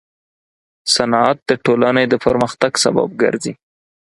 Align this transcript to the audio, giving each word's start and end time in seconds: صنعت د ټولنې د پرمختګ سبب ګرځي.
صنعت 0.93 1.37
د 1.49 1.51
ټولنې 1.65 2.03
د 2.09 2.13
پرمختګ 2.25 2.71
سبب 2.83 3.09
ګرځي. 3.21 3.53